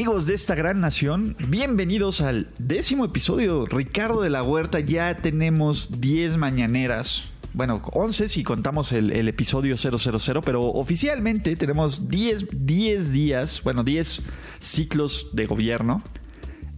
[0.00, 3.66] Amigos de esta gran nación, bienvenidos al décimo episodio.
[3.66, 7.24] Ricardo de la Huerta, ya tenemos 10 mañaneras.
[7.52, 14.22] Bueno, 11 si contamos el, episodio 000, pero oficialmente tenemos 10, 10 días, bueno, 10
[14.58, 16.02] ciclos de gobierno.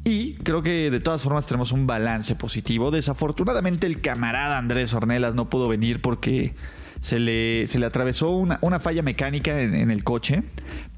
[0.03, 2.91] Y creo que de todas formas tenemos un balance positivo.
[2.91, 6.57] Desafortunadamente el camarada Andrés Ornelas no pudo venir porque
[7.03, 10.45] se le, se le atravesó una, una falla mecánica en, el coche.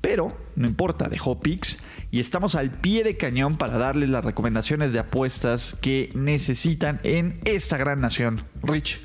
[0.02, 1.78] Pero no importa, dejó Pix
[2.10, 7.40] y estamos al pie de cañón para darles las recomendaciones de apuestas que necesitan en
[7.46, 8.42] esta gran nación.
[8.62, 9.00] Rich.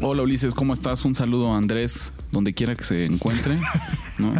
[0.00, 1.04] Hola Ulises, ¿cómo estás?
[1.04, 3.56] Un saludo a Andrés, donde quiera que se encuentre.
[4.18, 4.34] ¿no?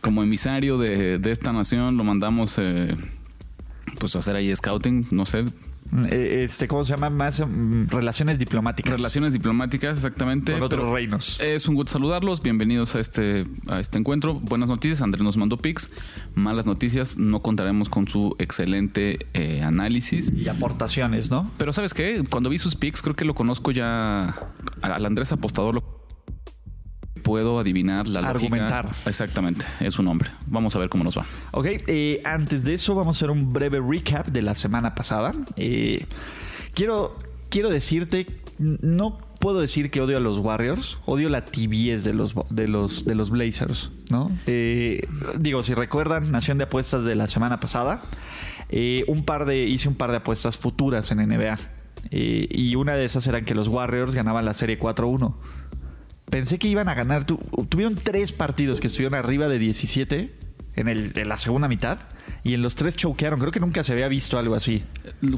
[0.00, 2.96] Como emisario de, de, esta nación, lo mandamos eh,
[3.98, 5.46] pues hacer ahí scouting, no sé,
[6.10, 7.10] este, ¿cómo se llama?
[7.10, 8.94] Más um, relaciones diplomáticas.
[8.94, 10.52] Relaciones diplomáticas, exactamente.
[10.52, 11.40] Con otros reinos.
[11.40, 12.42] Es un gusto saludarlos.
[12.42, 14.34] Bienvenidos a este, a este encuentro.
[14.34, 15.02] Buenas noticias.
[15.02, 15.90] Andrés nos mandó pics.
[16.34, 17.16] Malas noticias.
[17.16, 20.32] No contaremos con su excelente eh, análisis.
[20.32, 21.50] Y aportaciones, ¿no?
[21.58, 22.22] Pero ¿sabes qué?
[22.28, 24.34] Cuando vi sus pics, creo que lo conozco ya.
[24.82, 26.03] Al Andrés Apostador lo
[27.24, 28.84] puedo adivinar la Argumentar.
[28.84, 29.10] Lógica.
[29.10, 30.30] Exactamente, es un nombre.
[30.46, 31.26] Vamos a ver cómo nos va.
[31.50, 35.32] Ok, eh, antes de eso vamos a hacer un breve recap de la semana pasada.
[35.56, 36.06] Eh,
[36.74, 42.14] quiero, quiero decirte, no puedo decir que odio a los Warriors, odio la tibiez de
[42.14, 44.30] los, de los, de los Blazers, ¿no?
[44.46, 45.06] Eh,
[45.38, 48.02] digo, si recuerdan, Nación de Apuestas de la semana pasada,
[48.70, 51.58] eh, un par de, hice un par de apuestas futuras en NBA.
[52.10, 55.34] Eh, y una de esas eran que los Warriors ganaban la serie 4-1
[56.34, 57.24] pensé que iban a ganar.
[57.26, 57.36] Tu,
[57.68, 60.34] tuvieron tres partidos que estuvieron arriba de 17
[60.74, 62.00] en, el, en la segunda mitad
[62.42, 63.38] y en los tres choquearon.
[63.38, 64.82] Creo que nunca se había visto algo así.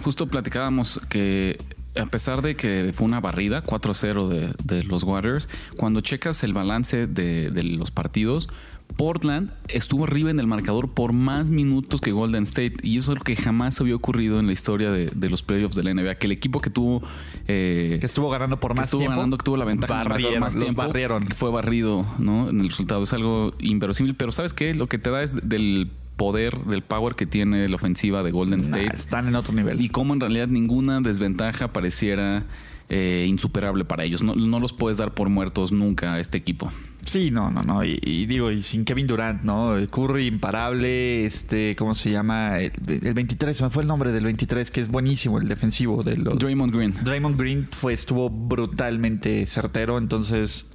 [0.03, 1.59] Justo platicábamos que
[2.01, 6.55] a pesar de que fue una barrida 4-0 de, de, los Warriors, cuando checas el
[6.55, 8.49] balance de, de los partidos,
[8.97, 13.19] Portland estuvo arriba en el marcador por más minutos que Golden State y eso es
[13.19, 16.15] lo que jamás había ocurrido en la historia de, de los playoffs de la NBA
[16.17, 17.03] que el equipo que tuvo
[17.47, 20.41] eh, que estuvo ganando por más que estuvo tiempo ganando que tuvo la ventaja barrieron,
[20.41, 21.23] más tiempo barrieron.
[21.35, 25.11] fue barrido no en el resultado es algo inverosímil pero sabes qué lo que te
[25.11, 29.29] da es del poder del power que tiene la ofensiva de Golden State nah, están
[29.29, 29.81] en otro nivel.
[29.81, 32.45] y cómo en realidad ninguna desventaja pareciera
[32.89, 34.23] eh, insuperable para ellos.
[34.23, 36.71] No, no, los puedes dar por muertos nunca a este equipo.
[37.05, 37.85] Sí, no, no, no.
[37.85, 39.75] Y, y, digo, y sin Kevin Durant, ¿no?
[39.91, 42.59] Curry imparable, este, ¿cómo se llama?
[42.61, 46.17] El, el, 23, me fue el nombre del 23, que es buenísimo, el defensivo de
[46.17, 46.39] los...
[46.39, 46.95] Draymond Green.
[47.03, 50.67] Draymond Green fue, estuvo brutalmente certero, entonces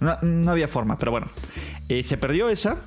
[0.00, 1.28] no, no había forma, pero bueno.
[1.88, 2.82] Eh, se perdió esa.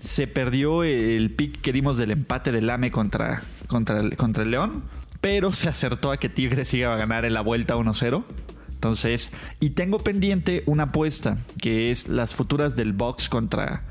[0.00, 4.84] Se perdió el pick que dimos del empate del AME contra, contra, contra el León
[5.26, 8.22] pero se acertó a que Tigres iba a ganar en la vuelta 1-0.
[8.70, 13.82] Entonces, y tengo pendiente una apuesta, que es las futuras del Box contra,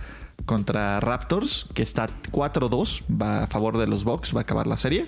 [0.46, 4.78] contra Raptors, que está 4-2, va a favor de los Box, va a acabar la
[4.78, 5.08] serie,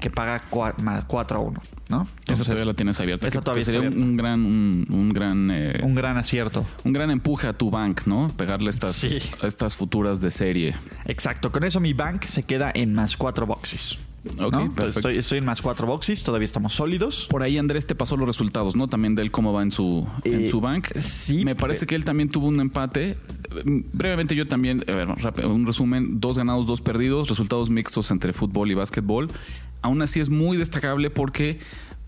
[0.00, 2.08] que paga 4-1, ¿no?
[2.18, 3.26] Entonces, esa todavía la tienes abierta.
[3.28, 6.66] Esa que, todavía que sería un gran, un, un gran, eh, un gran acierto.
[6.84, 8.28] Un gran empuje a tu bank, ¿no?
[8.36, 9.16] Pegarle estas, Sí.
[9.42, 10.74] estas futuras de serie.
[11.06, 13.98] Exacto, con eso mi bank se queda en más 4 boxes.
[14.40, 14.74] Ok, ¿no?
[14.74, 15.08] perfecto.
[15.08, 17.28] Estoy, estoy en más 4 boxes, todavía estamos sólidos.
[17.30, 18.88] Por ahí Andrés te pasó los resultados, ¿no?
[18.88, 20.88] También de él cómo va en su, en Eh, su bank.
[20.98, 23.18] sí, Me parece eh, que él también tuvo un empate.
[23.64, 25.08] Brevemente yo también, a ver,
[25.46, 29.28] un resumen, dos ganados, dos perdidos, resultados mixtos entre fútbol y básquetbol.
[29.82, 31.58] Aún así es muy destacable porque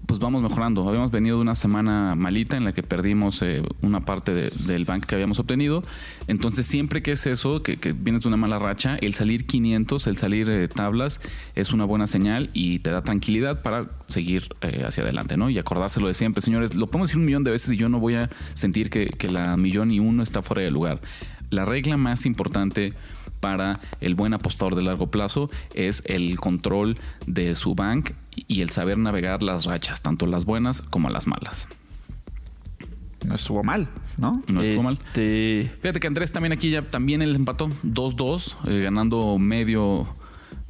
[0.08, 0.88] pues vamos mejorando.
[0.88, 4.86] Habíamos venido de una semana malita en la que perdimos eh, una parte de, del
[4.86, 5.84] bank que habíamos obtenido.
[6.28, 10.16] Entonces, siempre que es eso, que, vienes de una mala racha, el salir 500, el
[10.16, 11.20] salir eh, tablas,
[11.54, 15.50] es una buena señal y te da tranquilidad para seguir eh, hacia adelante, ¿no?
[15.50, 16.74] Y acordárselo de siempre, señores.
[16.74, 19.58] Lo podemos decir un millón de veces y yo no voy a sentir que la
[19.58, 21.02] millón y uno está fuera de lugar.
[21.50, 22.94] La regla más importante
[23.40, 28.70] para el buen apostador de largo plazo es el control de su bank y el
[28.70, 31.68] saber navegar las rachas, tanto las buenas como las malas.
[33.26, 34.42] No estuvo mal, ¿no?
[34.52, 34.94] No estuvo mal.
[34.94, 40.06] Este, Fíjate que Andrés también aquí ya también él empató 2-2, eh, ganando medio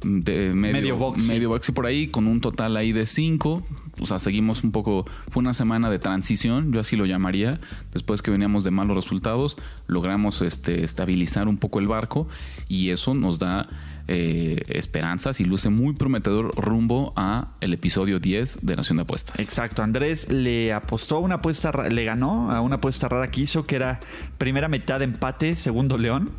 [0.01, 3.63] de medio, Medio box, medio box y por ahí con un total ahí de 5.
[3.99, 5.05] O sea, seguimos un poco.
[5.29, 7.59] Fue una semana de transición, yo así lo llamaría.
[7.91, 9.57] Después que veníamos de malos resultados,
[9.87, 12.27] logramos este, estabilizar un poco el barco
[12.67, 13.67] y eso nos da
[14.11, 19.39] eh, esperanzas y luce muy prometedor rumbo a el episodio 10 de Nación de Apuestas.
[19.39, 23.67] Exacto, Andrés le apostó a una apuesta, le ganó a una apuesta rara que hizo,
[23.67, 23.99] que era
[24.39, 26.31] primera mitad empate, segundo León,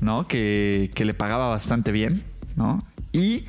[0.00, 0.28] ¿no?
[0.28, 2.24] Que, que le pagaba bastante bien,
[2.56, 2.84] ¿no?
[3.12, 3.44] Y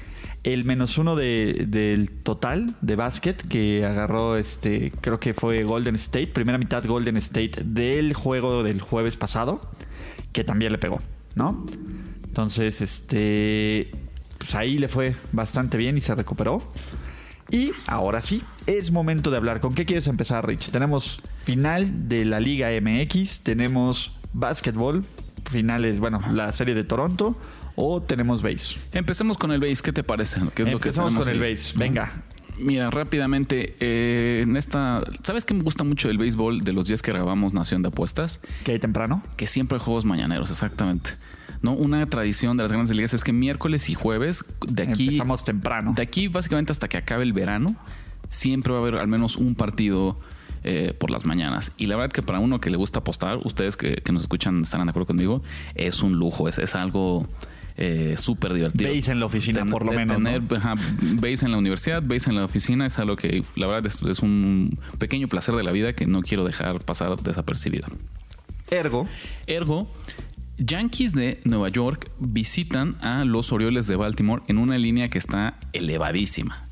[0.45, 5.95] el menos uno de- del total de básquet que agarró, este, creo que fue Golden
[5.95, 9.59] State, primera mitad Golden State del juego del jueves pasado,
[10.31, 11.01] que también le pegó,
[11.35, 11.65] ¿no?
[12.25, 13.91] Entonces, este,
[14.37, 16.61] pues ahí le fue bastante bien y se recuperó.
[17.49, 19.61] Y ahora sí, es momento de hablar.
[19.61, 20.69] ¿Con qué quieres empezar, Rich?
[20.69, 25.05] Tenemos final de la Liga MX, tenemos básquetbol,
[25.49, 27.37] finales, bueno, la serie de Toronto,
[27.75, 28.77] o tenemos base.
[28.91, 30.41] Empecemos con el base, ¿qué te parece?
[30.53, 32.23] ¿Qué es lo que con el base, venga.
[32.57, 35.03] Mira, rápidamente, eh, en esta.
[35.23, 38.39] ¿Sabes qué me gusta mucho del béisbol de los días que grabamos Nación de Apuestas?
[38.63, 39.21] ¿Qué hay temprano?
[39.35, 41.11] Que siempre hay juegos mañaneros, exactamente.
[41.61, 41.73] ¿No?
[41.73, 45.05] Una tradición de las grandes ligas es que miércoles y jueves, de aquí.
[45.05, 45.93] Empezamos temprano.
[45.95, 47.75] De aquí, básicamente, hasta que acabe el verano,
[48.29, 50.17] siempre va a haber al menos un partido
[50.63, 51.73] eh, por las mañanas.
[51.77, 54.61] Y la verdad que para uno que le gusta apostar, ustedes que, que nos escuchan
[54.61, 55.43] estarán de acuerdo conmigo,
[55.73, 57.27] es un lujo, es, es algo
[57.77, 58.91] eh, súper divertido.
[58.93, 60.55] Base en la oficina, Ten- por lo de menos, Tener ¿no?
[60.57, 64.01] ajá, base en la universidad, base en la oficina, es algo que la verdad es,
[64.03, 67.87] es un pequeño placer de la vida que no quiero dejar pasar desapercibido.
[68.71, 69.07] Ergo,
[69.47, 69.91] Ergo,
[70.57, 75.59] Yankees de Nueva York visitan a los Orioles de Baltimore en una línea que está
[75.73, 76.64] elevadísima.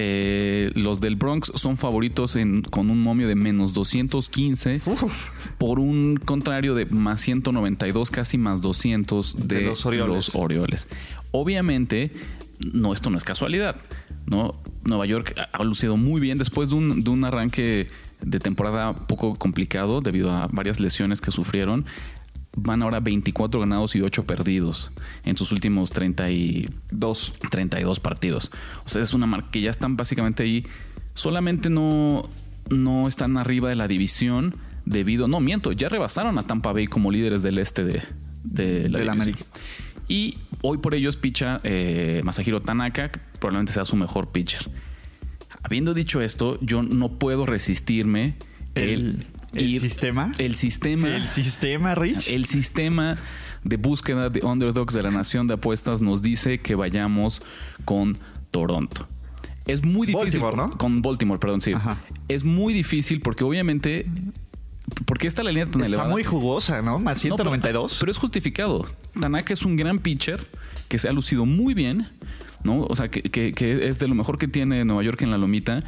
[0.00, 4.80] Eh, los del Bronx son favoritos en- con un momio de menos 215
[5.58, 10.14] por un contrario de más 192, casi más 200 de, De los Orioles.
[10.14, 10.86] los Orioles.
[11.32, 12.12] Obviamente,
[12.72, 13.76] no, esto no es casualidad.
[14.26, 14.54] ¿no?
[14.84, 17.88] Nueva York ha- ha lucido muy bien después de un, de un arranque
[18.20, 21.86] de temporada poco complicado debido a varias lesiones que sufrieron.
[22.60, 24.90] Van ahora 24 ganados y 8 perdidos
[25.24, 27.32] en sus últimos 30 y dos.
[27.50, 28.50] 32 partidos.
[28.84, 30.64] O sea, es una marca que ya están básicamente ahí.
[31.14, 32.28] Solamente no,
[32.68, 34.56] no están arriba de la división
[34.86, 35.28] debido.
[35.28, 38.02] No, miento, ya rebasaron a Tampa Bay como líderes del este de,
[38.44, 39.34] de la De la división.
[39.36, 39.44] América.
[40.08, 44.68] Y hoy por ellos picha eh, Masahiro Tanaka, que probablemente sea su mejor pitcher.
[45.62, 48.36] Habiendo dicho esto, yo no puedo resistirme
[48.74, 50.32] El- el ir- sistema.
[50.38, 51.08] El sistema.
[51.16, 52.30] El sistema, Rich.
[52.30, 53.16] El sistema
[53.64, 57.42] de búsqueda de underdogs de la nación de apuestas nos dice que vayamos
[57.84, 58.16] con
[58.50, 59.06] Toronto.
[59.66, 60.40] Es muy difícil.
[60.40, 60.78] Baltimore, ¿no?
[60.78, 61.72] Con Baltimore, perdón, sí.
[61.74, 61.98] Ajá.
[62.28, 64.06] Es muy difícil porque obviamente.
[65.04, 66.08] Porque esta la línea tan Está elevada.
[66.08, 66.98] muy jugosa, ¿no?
[66.98, 67.98] Más No, pero- 192.
[68.00, 68.86] pero, es justificado.
[69.20, 70.46] Tanaka es un gran pitcher
[70.88, 72.08] que se ha lucido muy bien,
[72.64, 72.84] ¿no?
[72.84, 75.36] O sea, que, que- que es de lo mejor que tiene Nueva York en la
[75.36, 75.84] lomita.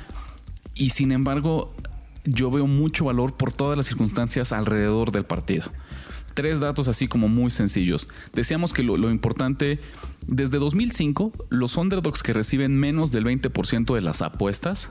[0.75, 1.75] Y sin embargo,
[2.25, 5.71] yo veo mucho valor por todas las circunstancias alrededor del partido.
[6.35, 8.07] Tres datos así como muy sencillos.
[8.35, 9.81] Decíamos que lo, lo importante,
[10.27, 14.91] desde 2005, los underdogs que reciben menos del 20% de las apuestas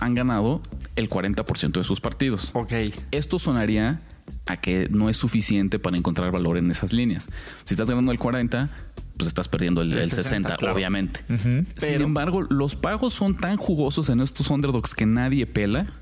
[0.00, 0.62] han ganado
[0.96, 2.50] el 40% de sus partidos.
[2.54, 2.72] Ok.
[3.10, 4.00] Esto sonaría
[4.46, 7.28] a que no es suficiente para encontrar valor en esas líneas.
[7.64, 8.70] Si estás ganando el 40,
[9.18, 10.74] pues estás perdiendo el, El el 60, 60, claro.
[10.74, 11.20] obviamente.
[11.28, 15.92] Sin pero- embargo, los pagos son tan jugosos en estos underdogs que nadie pela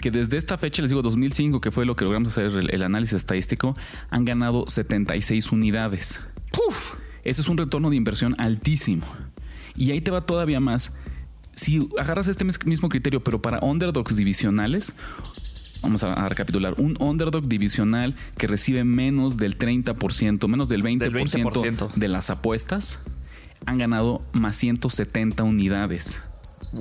[0.00, 2.82] que desde esta fecha, les digo 2005, que fue lo que logramos hacer el, el
[2.82, 3.76] análisis estadístico,
[4.10, 6.20] han ganado 76 unidades.
[6.52, 6.94] Puf.
[7.24, 9.04] Ese es un retorno de inversión altísimo.
[9.76, 10.92] Y ahí te va todavía más.
[11.54, 14.94] Si agarras este mis- mismo criterio, pero para underdogs divisionales,
[15.82, 16.74] vamos a, a recapitular.
[16.78, 21.92] Un underdog divisional que recibe menos del 30%, menos del 20%, Del 20%.
[21.94, 22.98] de las apuestas,
[23.66, 26.22] han ganado más 170 unidades.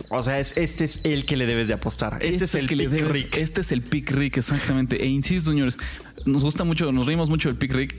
[0.10, 2.18] O sea, es, este es el que le debes de apostar.
[2.22, 3.38] Este, es el, que le pick debes- Rick.
[3.38, 5.02] Este es el pick Rick, exactamente.
[5.02, 5.78] E insisto, señores,
[6.26, 7.96] nos gusta mucho, nos reímos mucho del pick Rick.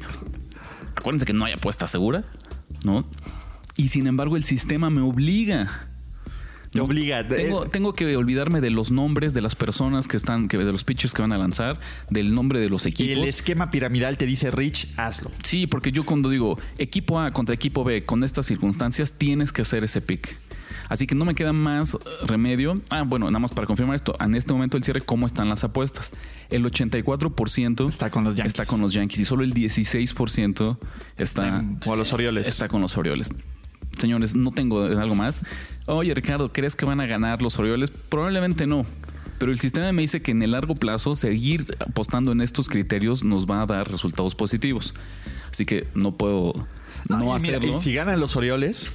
[0.97, 2.25] Acuérdense que no hay apuesta segura,
[2.85, 3.09] ¿no?
[3.77, 5.85] Y sin embargo, el sistema me obliga.
[6.73, 7.27] Te obliga.
[7.27, 10.85] Tengo, tengo que olvidarme de los nombres de las personas que están, que, de los
[10.85, 11.81] pitchers que van a lanzar,
[12.11, 13.17] del nombre de los y equipos.
[13.17, 15.31] el esquema piramidal te dice, Rich, hazlo.
[15.43, 19.63] Sí, porque yo cuando digo equipo A contra equipo B con estas circunstancias, tienes que
[19.63, 20.39] hacer ese pick.
[20.89, 22.81] Así que no me queda más eh, remedio.
[22.91, 24.17] Ah, bueno, nada más para confirmar esto.
[24.21, 26.13] En este momento el cierre, ¿cómo están las apuestas?
[26.51, 28.53] El 84% Está con los Yankees.
[28.53, 30.79] Está con los Yankees y solo el 16%
[31.17, 32.49] está, O a los Orioles.
[32.49, 33.31] está con los Orioles.
[33.99, 35.43] Señores, no tengo algo más.
[35.87, 37.91] Oye, Ricardo, ¿crees que van a ganar los Orioles?
[37.91, 38.87] Probablemente no.
[39.39, 43.23] Pero el sistema me dice que en el largo plazo seguir apostando en estos criterios
[43.25, 44.95] nos va a dar resultados positivos.
[45.51, 46.67] Así que no puedo
[47.09, 47.77] no, y mira, hacerlo.
[47.77, 48.93] y si ganan los Orioles,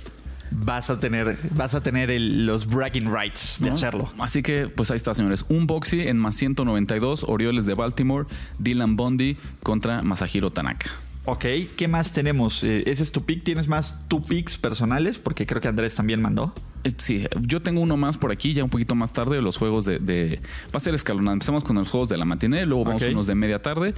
[0.55, 3.73] vas a tener, vas a tener el- los bragging rights de ¿no?
[3.73, 4.11] hacerlo.
[4.19, 5.45] Así que, pues ahí está, señores.
[5.49, 8.27] Un boxy en más 192, Orioles de Baltimore,
[8.59, 10.91] Dylan Bundy contra Masahiro Tanaka.
[11.25, 11.45] Ok,
[11.77, 12.63] ¿qué más tenemos?
[12.65, 13.43] Eh, ¿Ese es tu pick?
[13.45, 15.19] ¿Tienes más tu picks personales?
[15.19, 16.53] Porque creo que Andrés también mandó.
[16.83, 19.85] Eh, Sí, yo tengo uno más por aquí, ya un poquito más tarde, los juegos
[19.85, 19.99] de...
[19.99, 21.31] de- va a ser escalonado.
[21.33, 23.07] Empezamos con los juegos de la matiné, luego vamos Ok.
[23.07, 23.93] con los de media tarde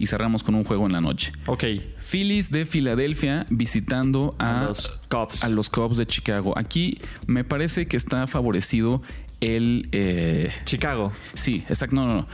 [0.00, 1.30] y cerramos con un juego en la noche.
[1.46, 1.64] Ok,
[2.00, 5.44] Phillies de Filadelfia visitando a, A los Cubs.
[5.44, 6.58] a los Cubs de Chicago.
[6.58, 9.02] Aquí me parece que está favorecido
[9.40, 9.88] el...
[9.92, 11.12] eh, Chicago.
[11.34, 11.94] Sí, exacto.
[11.96, 12.26] No, no, no.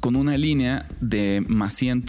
[0.00, 2.06] Con una línea de más 100,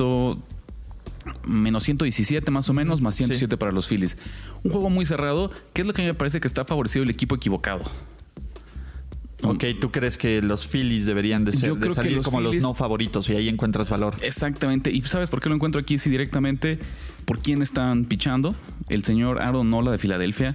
[1.45, 4.17] menos 117 más o menos, más 107 para los Phillies.
[4.63, 7.35] Un juego muy cerrado, que es lo que me parece que está favorecido el equipo
[7.35, 7.83] equivocado.
[9.51, 12.39] Ok, ¿tú crees que los Phillies deberían de, ser, Yo de que salir los como
[12.39, 14.15] Phillies- los no favoritos y ahí encuentras valor?
[14.21, 14.91] Exactamente.
[14.91, 15.97] ¿Y sabes por qué lo encuentro aquí?
[15.97, 16.79] Sí, directamente
[17.25, 18.55] por quién están pichando.
[18.89, 20.53] El señor Aaron Nola de Filadelfia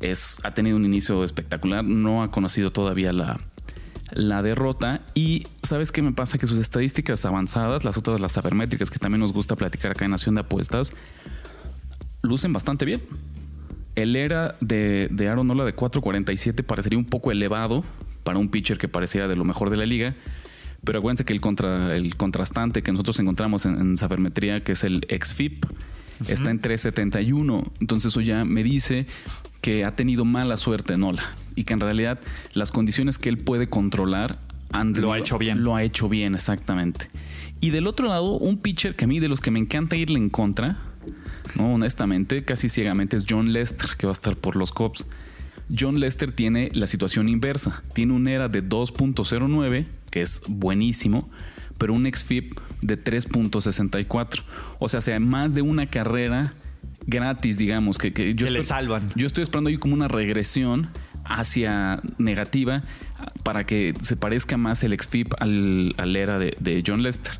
[0.00, 1.84] es, ha tenido un inicio espectacular.
[1.84, 3.38] No ha conocido todavía la,
[4.12, 5.02] la derrota.
[5.14, 6.38] Y ¿sabes qué me pasa?
[6.38, 10.10] Que sus estadísticas avanzadas, las otras, las sabermétricas que también nos gusta platicar acá en
[10.12, 10.92] Nación de Apuestas,
[12.22, 13.02] lucen bastante bien.
[13.94, 17.84] El era de, de Aaron Nola de 4.47 parecería un poco elevado
[18.24, 20.14] para un pitcher que pareciera de lo mejor de la liga.
[20.84, 24.84] Pero acuérdense que el, contra, el contrastante que nosotros encontramos en, en sabermetría, que es
[24.84, 25.64] el XFIP,
[26.26, 27.72] está en 371.
[27.80, 29.06] Entonces eso ya me dice
[29.60, 31.22] que ha tenido mala suerte Nola
[31.54, 32.20] y que en realidad
[32.52, 34.40] las condiciones que él puede controlar
[34.72, 35.62] han Lo ha hecho bien.
[35.62, 37.10] Lo ha hecho bien, exactamente.
[37.60, 40.18] Y del otro lado, un pitcher que a mí de los que me encanta irle
[40.18, 40.78] en contra,
[41.54, 45.06] no, honestamente, casi ciegamente es John Lester, que va a estar por los Cubs.
[45.76, 47.82] John Lester tiene la situación inversa.
[47.94, 51.30] Tiene un ERA de 2.09, que es buenísimo,
[51.78, 54.42] pero un XFIP de 3.64.
[54.78, 56.54] O sea, sea más de una carrera
[57.06, 59.10] gratis, digamos, que, que yo Que le salvan.
[59.14, 60.90] Yo estoy esperando ahí como una regresión
[61.24, 62.82] hacia negativa
[63.42, 67.32] para que se parezca más el XFIP al, al ERA de, de John Lester.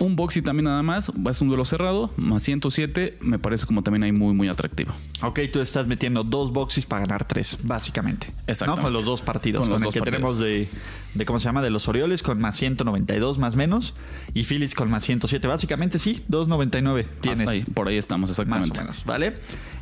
[0.00, 4.02] Un boxy también nada más, es un duelo cerrado, más 107, me parece como también
[4.02, 4.92] ahí muy, muy atractivo.
[5.22, 8.32] Ok, tú estás metiendo dos boxes para ganar tres, básicamente.
[8.46, 8.80] Exactamente.
[8.80, 8.82] ¿No?
[8.82, 9.60] Con los dos partidos.
[9.60, 10.38] Con Con, los el dos que partidos.
[10.38, 10.68] tenemos de,
[11.12, 11.60] de, ¿cómo se llama?
[11.60, 13.94] De los Orioles con más 192 más menos.
[14.32, 15.46] Y Phillies con más 107.
[15.46, 17.40] Básicamente sí, 299 tienes.
[17.40, 18.78] Hasta ahí, por ahí estamos Más exactamente.
[18.78, 19.34] o menos, ¿vale?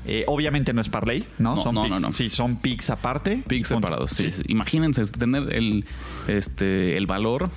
[0.04, 1.54] Eh, obviamente no es parlay, ¿no?
[1.54, 1.94] No, son no, picks.
[1.94, 2.12] no, no.
[2.12, 3.44] Sí, son picks aparte.
[3.46, 4.42] Picks separados, sí, sí.
[4.48, 5.84] Imagínense tener el,
[6.26, 7.50] este, el valor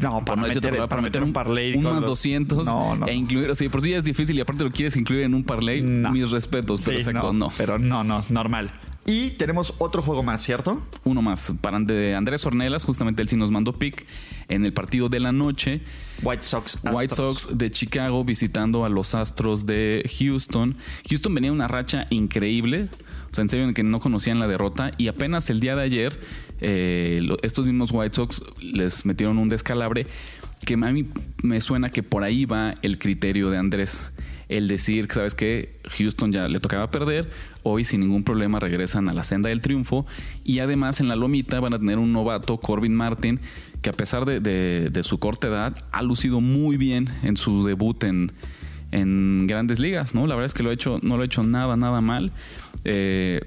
[0.00, 1.74] No, por para, no meter, para meter un parlay.
[1.74, 3.06] un más los- 200 No, no.
[3.06, 5.42] e incluir, sí, por si ya es difícil y aparte lo quieres incluir en un
[5.44, 6.12] parlay, No.
[6.12, 7.52] mis respetos, pero Sí, exacto, no.
[7.56, 8.70] Pero no, no, normal.
[9.06, 10.82] Y tenemos otro juego más, ¿cierto?
[11.04, 14.06] Uno más, para de Andrés Ornelas, justamente él sí nos mandó pick
[14.48, 15.80] en el partido de la noche.
[16.22, 16.78] White Sox.
[16.84, 17.14] White.
[17.14, 20.76] Sox de Chicago visitando a los Astros de Houston.
[21.08, 22.88] Houston venía una racha increíble.
[23.30, 24.92] O sea, en serio, en que no conocían la derrota.
[24.98, 26.18] Y apenas el día de ayer,
[26.60, 30.06] eh, estos mismos White Sox les metieron un descalabre
[30.66, 31.06] que a mí
[31.42, 34.10] me suena que por ahí va el criterio de Andrés.
[34.48, 35.78] El decir ¿sabes qué?
[35.96, 37.30] Houston ya le tocaba perder.
[37.62, 40.06] Hoy sin ningún problema regresan a la senda del triunfo.
[40.44, 43.40] Y además en la lomita van a tener un novato, Corbin Martin,
[43.80, 44.40] que a pesar de-
[44.90, 48.32] de su corta edad, ha lucido muy bien en su debut en,
[48.92, 50.26] en grandes ligas, ¿no?
[50.26, 52.32] La verdad es que lo ha hecho, no lo ha hecho nada, nada mal.
[52.84, 53.40] Eh,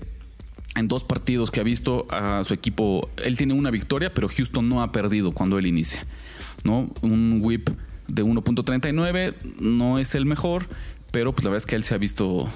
[0.75, 4.67] en dos partidos que ha visto a su equipo, él tiene una victoria, pero Houston
[4.67, 6.05] no ha perdido cuando él inicia,
[6.63, 6.89] ¿no?
[7.01, 7.69] Un whip
[8.07, 10.67] de 1.39 no es el mejor,
[11.11, 12.49] pero pues la verdad es que él se ha visto,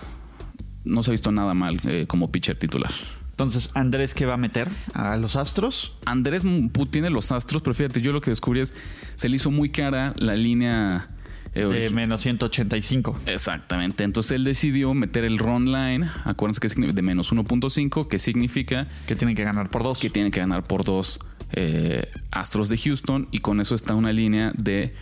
[0.83, 2.91] no se ha visto nada mal eh, como pitcher titular.
[3.31, 4.67] Entonces, Andrés, ¿qué va a meter?
[4.95, 5.95] ¿A los Astros?
[6.05, 6.43] Andrés
[6.89, 8.73] tiene los astros, pero fíjate, yo lo que descubrí es
[9.13, 11.11] se le hizo muy cara la línea
[11.53, 13.19] De origi- menos 185.
[13.25, 14.03] Exactamente.
[14.03, 18.87] Entonces él decidió meter el run line, acuérdense que es de menos 1.5, que significa
[19.07, 19.99] Que tienen que ganar por dos.
[19.99, 21.19] que tiene que ganar por dos
[21.53, 24.93] eh, Astros de Houston y con eso está una línea de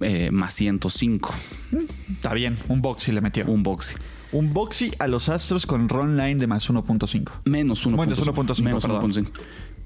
[0.00, 1.34] eh, más 105,
[2.12, 3.46] Está bien, un boxy le metió.
[3.46, 3.94] un boxy.
[4.32, 7.30] Un boxy a los Astros con run line de más 1.5.
[7.46, 7.96] Menos 1.5.
[7.96, 9.10] Menos 1.5, Menos perdón.
[9.12, 9.30] 1.5.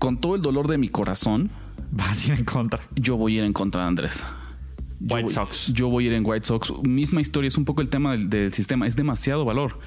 [0.01, 1.51] Con todo el dolor de mi corazón,
[1.99, 2.81] Va a ir en contra.
[2.97, 4.27] yo voy a ir en contra de Andrés.
[5.01, 5.73] Yo White voy- Sox.
[5.73, 6.73] Yo voy a ir en White Sox.
[6.83, 8.87] Misma historia, es un poco el tema del, del sistema.
[8.87, 9.79] Es demasiado valor.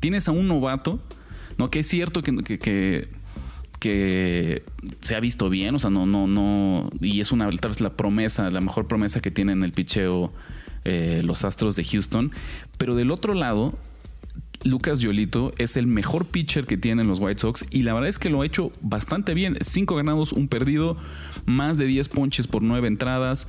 [0.00, 1.00] Tienes a un novato,
[1.56, 1.70] ¿no?
[1.70, 3.08] Que es cierto que, que, que,
[3.78, 4.62] que
[5.00, 6.90] se ha visto bien, o sea, no, no, no.
[7.00, 10.32] Y es una tal vez la promesa, la mejor promesa que tienen el picheo
[10.84, 12.32] eh, los Astros de Houston.
[12.78, 13.74] Pero del otro lado,
[14.64, 18.18] Lucas Yolito es el mejor pitcher que tienen los White Sox y la verdad es
[18.18, 19.56] que lo ha hecho bastante bien.
[19.60, 20.96] Cinco ganados, un perdido,
[21.46, 23.46] más de 10 ponches por nueve entradas,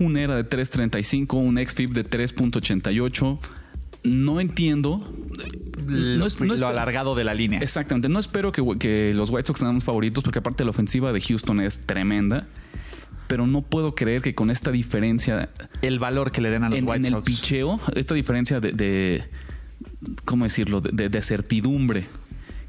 [0.00, 3.38] un ERA de 3.35, un XFIP de 3.88.
[4.02, 5.06] no entiendo.
[5.86, 7.60] lo, no es- no lo alargado de la línea.
[7.60, 8.08] Exactamente.
[8.08, 11.20] No espero que, que los White Sox sean los favoritos, porque aparte la ofensiva de
[11.20, 12.46] Houston es tremenda.
[13.28, 15.50] Pero no puedo creer que con esta diferencia
[15.82, 17.24] el valor que le den a los en, White en el Sox.
[17.24, 19.24] picheo, esta diferencia de, de-
[20.24, 20.80] ¿cómo decirlo?
[20.80, 22.06] De, de- de certidumbre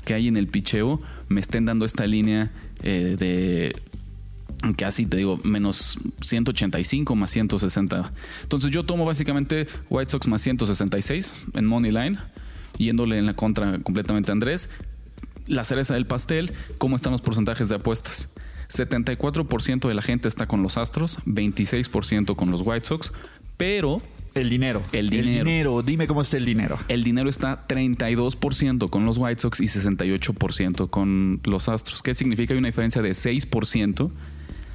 [0.05, 2.51] que hay en el picheo, me estén dando esta línea
[2.83, 3.75] eh, de
[4.77, 8.13] casi, te digo, menos 185 más 160.
[8.43, 12.17] Entonces yo tomo básicamente White Sox más 166 en Money Line,
[12.77, 14.69] yéndole en la contra completamente a Andrés.
[15.47, 18.29] La cereza del pastel, ¿cómo están los porcentajes de apuestas?
[18.69, 23.11] 74% de la gente está con los Astros, 26% con los White Sox,
[23.57, 24.01] pero
[24.33, 24.81] El dinero.
[24.93, 25.81] El dinero.
[25.81, 26.79] Dime cómo está el dinero.
[26.87, 32.01] el dinero está 32% con los White Sox y 68% con los Astros.
[32.01, 32.53] ¿Qué significa?
[32.53, 34.09] Hay una diferencia de 6%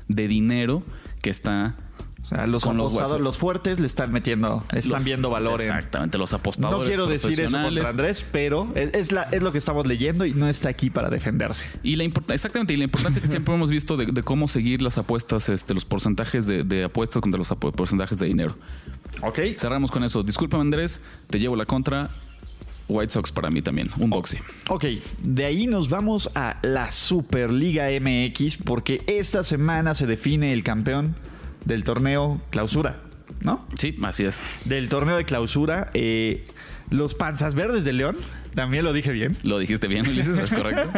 [0.09, 0.83] de dinero
[1.23, 1.77] que está
[2.23, 5.69] O sea, los con los fuertes le están metiendo, están Los- viendo valor en.
[5.69, 6.81] Exactamente, los apostadores.
[6.81, 10.27] No quiero decir eso contra Andrés, pero es, es la- es lo que estamos leyendo
[10.27, 11.65] y no está aquí para defenderse.
[11.85, 14.99] Y la exactamente, y la importancia que siempre hemos visto de, de cómo seguir las
[14.99, 18.57] apuestas, este, los porcentajes de, de apuestas contra los porcentajes de dinero.
[19.23, 19.39] Ok.
[19.57, 20.23] Cerramos con eso.
[20.25, 22.11] Discúlpame, Andrés, te llevo la contra.
[22.89, 24.39] White Sox para mí también, un boxy.
[24.69, 24.85] Ok,
[25.23, 31.17] de ahí nos vamos a la Superliga MX porque esta semana se define el campeón
[31.65, 33.03] del torneo clausura,
[33.41, 33.67] ¿no?
[33.77, 34.43] Sí, así es.
[34.65, 36.47] Del torneo de clausura, eh,
[36.91, 38.17] los Panzas Verdes de León,
[38.57, 40.91] también lo dije bien, Lo dijiste bien, Ulises, es correcto.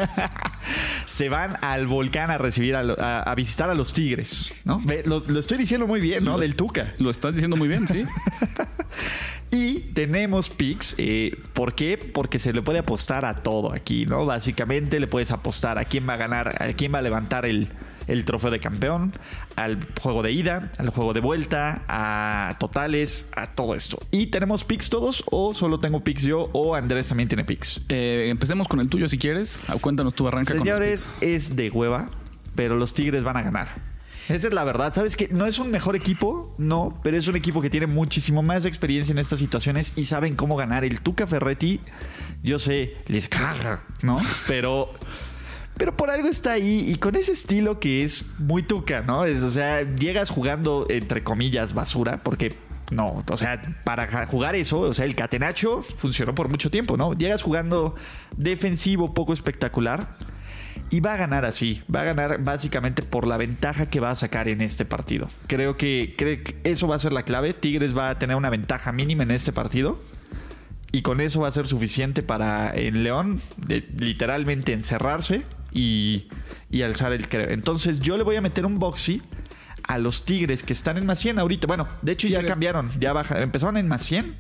[1.07, 4.81] se van al volcán a recibir, a, lo- a- a visitar a los Tigres, ¿no?
[5.05, 6.38] Lo estoy diciendo muy bien, ¿no?
[6.38, 6.95] Del Tuca.
[6.99, 8.05] Lo estás diciendo muy bien, sí.
[9.50, 10.95] Y tenemos picks.
[10.99, 11.97] eh, ¿Por qué?
[11.97, 14.27] Porque se le puede apostar a todo aquí, ¿no?
[14.27, 17.69] Básicamente le puedes apostar a quién va a ganar, a quién va a levantar el,
[18.09, 19.12] el trofeo de campeón,
[19.55, 23.99] al juego de ida, al juego de vuelta, a totales, a todo esto.
[24.11, 25.23] ¿Y tenemos picks todos?
[25.31, 26.49] ¿O solo tengo picks yo?
[26.53, 27.83] ¿O Andrés también tiene picks?
[27.88, 29.61] Eh, empecemos con el tuyo si quieres.
[29.69, 32.11] Ah, Cuéntanos tú, arranca con los Señores, es de hueva,
[32.55, 33.99] pero los Tigres van a ganar.
[34.29, 34.93] Esa es la verdad.
[34.93, 35.29] ¿Sabes qué?
[35.31, 39.12] No es un mejor equipo, no, pero es un equipo que tiene muchísimo más experiencia
[39.12, 40.85] en estas situaciones y saben cómo ganar.
[40.85, 41.81] El Tuca Ferretti,
[42.42, 44.18] yo sé, les caga, ¿no?
[44.47, 44.92] Pero.
[45.79, 49.25] Pero por algo está ahí y con ese estilo que es muy tuca, ¿no?
[49.25, 52.57] Es, o sea, llegas jugando, entre comillas, basura, porque
[52.91, 57.12] no, o sea, para jugar eso, o sea, el catenacho funcionó por mucho tiempo, ¿no?
[57.12, 57.95] Llegas jugando
[58.37, 60.17] defensivo, poco espectacular.
[60.91, 64.14] Y va a ganar así, va a ganar básicamente por la ventaja que va a
[64.14, 65.29] sacar en este partido.
[65.47, 67.53] Creo que, creo que eso va a ser la clave.
[67.53, 70.01] Tigres va a tener una ventaja mínima en este partido.
[70.90, 73.42] Y con eso va a ser suficiente para en León
[73.98, 76.29] literalmente encerrarse y,
[76.70, 77.51] y alzar el creo.
[77.51, 79.20] Entonces yo le voy a meter un boxy
[79.88, 81.66] a los Tigres que están en más 100 ahorita.
[81.66, 82.51] Bueno, de hecho ya Tigres.
[82.53, 84.35] cambiaron, ya baja, empezaron en más 100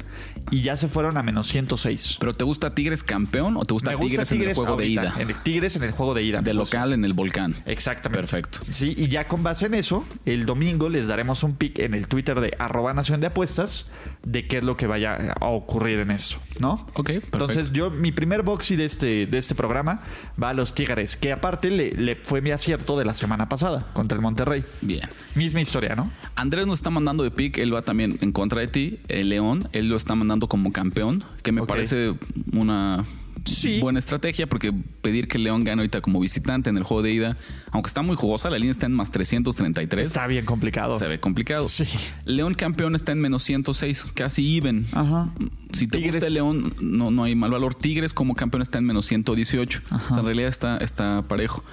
[0.50, 2.18] y ya se fueron a menos 106.
[2.20, 5.14] ¿Pero te gusta Tigres campeón o te gusta, Tigres, en el juego ahorita, de ida?
[5.18, 6.40] en el- Tigres en el juego de ida.
[6.42, 6.76] De gusta.
[6.78, 7.54] local en el volcán.
[7.66, 8.18] Exactamente.
[8.20, 8.60] Perfecto.
[8.70, 12.08] Sí, y ya con base en eso, el domingo les daremos un pick en el
[12.08, 13.90] Twitter de arroba nación de apuestas
[14.22, 16.86] de qué es lo que vaya a ocurrir en esto, ¿no?
[16.94, 17.28] Ok, perfecto.
[17.38, 20.02] Entonces, yo, mi primer boxy de este, de este programa
[20.42, 23.86] va a los Tigres, que aparte le, le fue mi acierto de la semana pasada
[23.94, 24.64] contra el Monterrey.
[24.82, 25.08] Bien.
[25.38, 26.10] Misma historia, ¿no?
[26.36, 28.98] Andrés nos está mandando de pick, él va también en contra de ti.
[29.08, 32.14] El León, él lo está mandando como campeón, que me parece
[32.52, 33.04] una
[33.44, 33.80] Sí.
[33.80, 37.36] buena estrategia, porque pedir que León gane ahorita como visitante en el juego de ida,
[37.70, 40.06] aunque está muy jugosa, la línea está en más 333.
[40.08, 40.98] Está bien complicado.
[40.98, 41.66] Se ve complicado.
[41.68, 41.84] Sí.
[42.26, 44.86] León campeón está en menos 106, casi even.
[44.92, 45.32] Ajá.
[45.72, 47.74] Si te Tigres- gusta el León, no, no hay mal valor.
[47.74, 49.82] Tigres como campeón está en menos 118.
[49.88, 50.04] Ajá.
[50.06, 51.64] O sea, en realidad está, está parejo.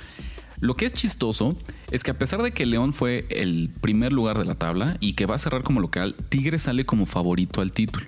[0.66, 1.56] Lo que es chistoso
[1.92, 5.14] es que a pesar de que León fue el primer lugar de la tabla y
[5.14, 8.04] que va a cerrar como local, Tigres sale como favorito al título.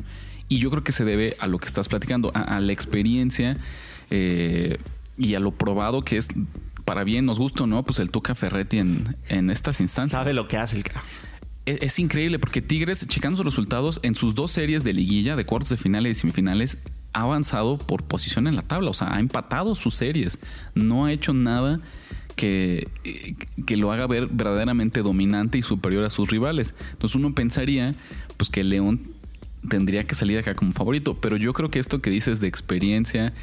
[0.49, 3.57] Y yo creo que se debe a lo que estás platicando, a, a la experiencia
[4.09, 4.79] eh,
[5.19, 6.29] y a lo probado que es,
[6.83, 10.19] para bien nos gusta o no, pues el Tuca Ferretti en, en estas instancias.
[10.19, 11.03] Sabe lo que hace el cara.
[11.67, 15.45] Es, es increíble porque Tigres, checando sus resultados en sus dos series de liguilla, de
[15.45, 16.79] cuartos de finales y semifinales,
[17.17, 18.91] ha avanzado por posición en la tabla.
[18.91, 20.39] O sea, ha empatado sus series.
[20.75, 21.79] No ha hecho nada
[22.35, 22.87] que,
[23.65, 26.75] que lo haga ver verdaderamente dominante y superior a sus rivales.
[26.91, 27.95] Entonces uno pensaría
[28.37, 29.01] pues que León
[29.67, 31.19] tendría que salir acá como favorito.
[31.19, 33.33] Pero yo creo que esto que dices de experiencia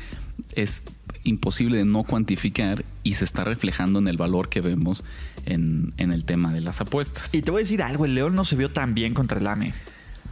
[0.55, 0.85] es
[1.25, 5.03] imposible de no cuantificar y se está reflejando en el valor que vemos
[5.47, 7.35] en, en el tema de las apuestas.
[7.35, 9.49] Y te voy a decir algo, el León no se vio tan bien contra el
[9.49, 9.75] AME.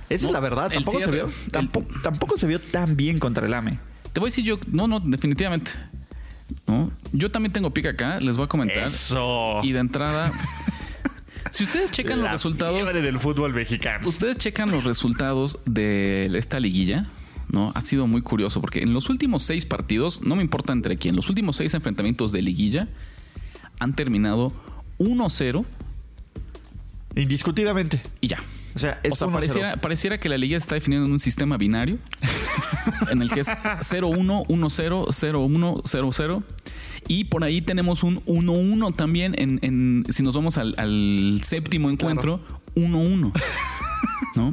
[0.09, 1.27] Esa No, es la verdad, tampoco se vio.
[1.27, 3.79] el- Tampoco, tampoco se vio tan bien contra el AME.
[4.13, 5.71] Te voy a decir yo, no, no, definitivamente.
[6.67, 6.91] ¿no?
[7.13, 8.87] Yo también tengo pick acá, les voy a comentar.
[8.87, 9.61] Eso.
[9.63, 10.33] Y de entrada,
[11.51, 14.07] si ustedes checan los resultados, del fútbol mexicano.
[14.07, 17.09] ustedes checan los resultados de esta liguilla,
[17.49, 17.73] ¿no?
[17.75, 21.17] Ha sido muy curioso porque en los últimos seis partidos, no me importa entre quién,
[21.17, 22.89] los últimos seis enfrentamientos de liguilla
[23.81, 24.53] han terminado
[24.99, 25.65] 1-0
[27.17, 28.01] Indiscutidamente.
[28.21, 28.39] y ya.
[28.75, 29.33] O sea, es O sea, 1-0.
[29.33, 31.99] pareciera, pareciera que la liga está definiendo un sistema binario
[33.11, 36.43] en el que es 0-1, 1-0, 0-1, 0-0.
[37.09, 41.91] Y por ahí tenemos un 1-1 también en, en- si nos vamos al, al séptimo
[41.91, 42.41] encuentro,
[42.77, 43.33] 1-1.
[44.35, 44.53] ¿No?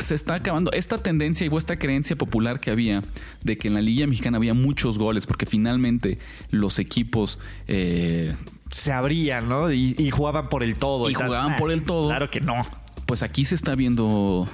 [0.00, 3.02] Se está acabando esta tendencia y esta creencia popular que había
[3.42, 6.18] de que en la Liga Mexicana había muchos goles, porque finalmente
[6.50, 8.36] los equipos eh,
[8.70, 9.72] Se abrían, ¿no?
[9.72, 11.08] Y, y jugaban por el todo.
[11.08, 12.08] Y jugaban por el todo.
[12.08, 12.60] Claro que no.
[13.14, 14.48] Pues aquí se está viendo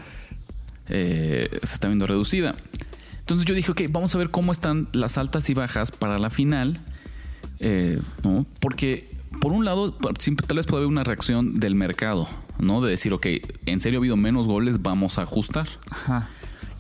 [0.91, 2.55] eh, se está viendo reducida.
[3.21, 6.29] Entonces yo dije, ok, vamos a ver cómo están las altas y bajas para la
[6.29, 6.79] final,
[7.59, 8.45] eh, ¿no?
[8.61, 9.09] Porque
[9.41, 12.83] por un lado, tal vez puede haber una reacción del mercado, ¿no?
[12.83, 13.29] De decir, ok,
[13.65, 15.67] en serio ha habido menos goles, vamos a ajustar.
[15.89, 16.29] Ajá.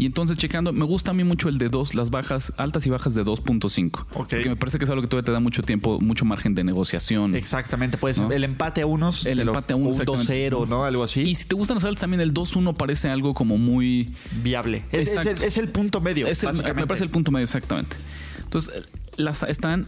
[0.01, 2.91] Y entonces checando, me gusta a mí mucho el de 2, las bajas, altas y
[2.91, 4.01] bajas de 2.5.
[4.01, 4.07] Ok.
[4.15, 6.65] Porque me parece que es algo que todavía te da mucho tiempo, mucho margen de
[6.65, 7.35] negociación.
[7.35, 7.99] Exactamente.
[7.99, 8.33] Puede ser ¿No?
[8.33, 9.27] el empate a unos.
[9.27, 10.51] El empate a unos, Un exactamente.
[10.57, 10.85] 2-0, ¿no?
[10.87, 11.21] Algo así.
[11.21, 14.15] Y si te gustan las altas, también el 2-1 parece algo como muy...
[14.43, 14.85] viable.
[14.91, 16.27] Es, es el, es el punto medio.
[16.29, 16.81] Es el- básicamente.
[16.81, 17.97] me parece el punto medio, exactamente.
[18.43, 18.85] Entonces,
[19.17, 19.87] las están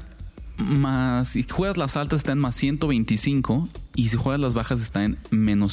[0.58, 1.28] más.
[1.28, 3.68] Si juegas las altas, están más 125.
[3.94, 5.72] Y si juegas las bajas, están en menos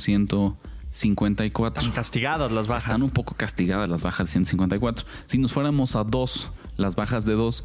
[0.92, 1.80] 154.
[1.82, 2.86] Están castigadas las bajas.
[2.86, 5.06] Están un poco castigadas las bajas de 154.
[5.28, 7.64] Si nos fuéramos a 2, las bajas de 2,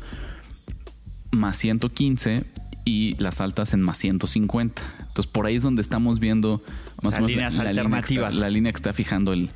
[1.33, 2.45] más 115
[2.85, 4.83] y las altas en más 150.
[5.01, 6.63] Entonces, por ahí es donde estamos viendo
[7.03, 8.37] más sea, o menos líneas línea está- alternativas.
[8.37, 9.51] la línea que está fijando el,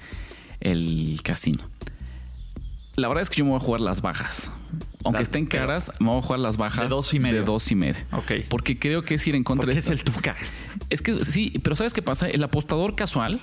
[0.61, 1.63] el casino.
[2.97, 4.51] La verdad es que yo me voy a jugar las bajas.
[5.05, 7.41] Aunque La- estén caras, me voy a jugar las bajas De dos y medio.
[7.41, 8.03] De dos y medio.
[8.13, 8.33] Ok.
[8.49, 10.35] Porque creo que es ir en contra Porque de es el Tuca.
[10.91, 12.29] es que sí, pero ¿sabes qué pasa?
[12.29, 13.41] El apostador casual,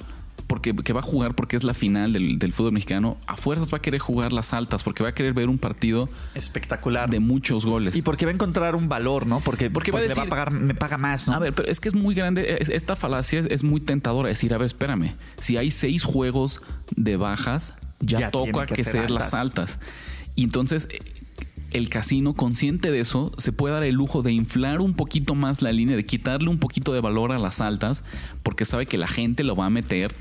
[0.48, 3.74] porque que va a jugar porque es la final del, del fútbol mexicano, a fuerzas
[3.74, 7.10] va a querer jugar las altas, porque va a querer ver un partido Espectacular.
[7.10, 7.96] de muchos goles.
[7.96, 9.40] Y porque va a encontrar un valor, ¿no?
[9.40, 11.34] Porque, Porque va a le va decir- a pagar, me paga más, ¿no?
[11.34, 12.58] A ver, pero es que es muy grande.
[12.60, 14.30] es- Esta falacia es, es muy tentadora.
[14.30, 15.16] Decir, a ver, espérame.
[15.40, 16.62] Si hay seis juegos
[16.96, 19.80] de bajas, ya, Ya toca que, que ser, ser las altas.
[20.36, 21.00] Y entonces, eh,
[21.72, 25.62] el casino, consciente de eso, se puede dar el lujo de inflar un poquito más
[25.62, 28.04] la línea, de quitarle un poquito de valor a las altas,
[28.44, 30.16] porque sabe que la gente lo va a meter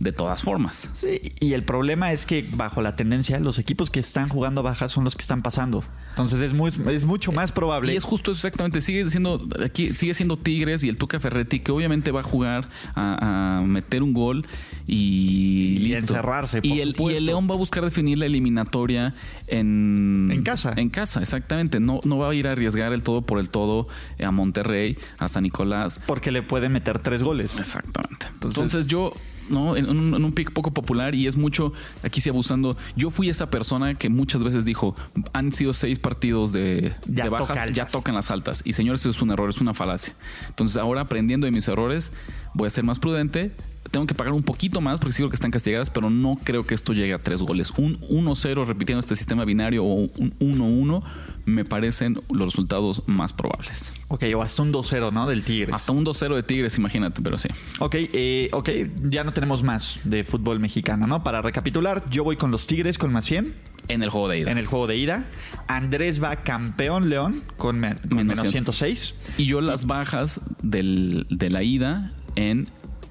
[0.00, 0.88] de todas formas.
[0.94, 4.90] Sí, y el problema es que bajo la tendencia, los equipos que están jugando bajas
[4.92, 5.84] son los que están pasando.
[6.10, 7.92] Entonces es, muy, es mucho más probable.
[7.92, 8.80] Y es justo eso exactamente.
[8.80, 12.68] Sigue siendo aquí sigue siendo Tigres y el Tuca Ferretti que obviamente va a jugar
[12.94, 14.46] a, a meter un gol
[14.86, 17.18] y, Y encerrarse, por y el, y supuesto.
[17.18, 19.14] el León va a buscar definir la eliminatoria
[19.46, 20.72] en En casa.
[20.76, 21.78] En casa, exactamente.
[21.80, 23.86] No no va a ir a arriesgar el todo por el todo
[24.22, 26.00] a Monterrey, a San Nicolás.
[26.06, 27.58] porque le puede meter tres goles.
[27.58, 28.26] Exactamente.
[28.32, 29.12] Entonces- Entonces, yo,
[29.50, 29.76] ¿no?
[29.76, 33.28] En un, en un pick poco popular y es mucho, aquí sí abusando, yo fui
[33.28, 34.96] esa persona que muchas veces dijo,
[35.32, 38.62] han sido seis partidos de, Ya de bajas, ya tocan las altas.
[38.64, 40.14] Y señores, eso es un error, es una falacia.
[40.48, 42.12] Entonces ahora aprendiendo de mis errores,
[42.54, 43.52] voy a ser más prudente.
[43.90, 46.74] Tengo que pagar un poquito más porque sigo que están castigadas, pero no creo que
[46.74, 47.72] esto llegue a tres goles.
[47.76, 51.02] Un 1-0 repitiendo este sistema binario o un 1-1
[51.44, 53.92] me parecen los resultados más probables.
[54.08, 55.26] Ok, o hasta un 2-0, ¿no?
[55.26, 55.74] Del Tigres.
[55.74, 57.48] Hasta un 2-0 de Tigres, imagínate, pero sí.
[57.80, 58.70] Ok, eh, ok,
[59.08, 61.24] ya no tenemos más de fútbol mexicano, ¿no?
[61.24, 63.54] Para recapitular, yo voy con los Tigres con más 100
[63.88, 64.50] En el juego de ida.
[64.52, 65.24] en el juego de ida.
[65.66, 68.52] Andrés va campeón León con, con Menos menos 100.
[68.52, 69.14] 106.
[69.38, 72.68] Y yo las bajas del, de la ida en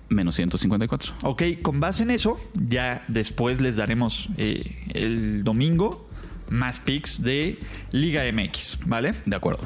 [0.09, 1.13] menos 154.
[1.23, 6.09] Ok, con base en eso, ya después les daremos eh, el domingo
[6.49, 7.59] más picks de
[7.91, 9.13] Liga MX, ¿vale?
[9.25, 9.61] De acuerdo.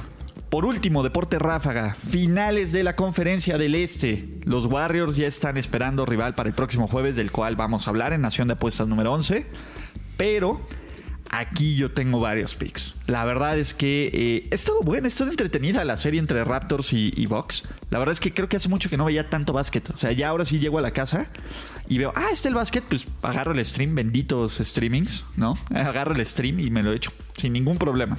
[0.49, 4.29] Por último, Deporte Ráfaga, finales de la conferencia del Este.
[4.43, 8.13] Los Warriors ya están esperando rival para el próximo jueves, del cual vamos a hablar
[8.13, 9.47] en Nación de Apuestas número 11.
[10.15, 10.61] Pero
[11.39, 12.93] aquí yo tengo varios picks.
[13.07, 17.13] La verdad es que eh, estado buena, ha estado entretenida la serie entre Raptors y,
[17.15, 17.27] y.
[17.89, 19.89] La verdad es que creo que hace mucho que no veía tanto básquet.
[19.89, 21.27] O sea, ya ahora sí llego a la casa
[21.89, 25.57] y veo, ah, está el básquet, pues agarro el stream, benditos streamings, ¿no?
[25.73, 28.17] Agarro el stream y me lo echo sin ningún problema.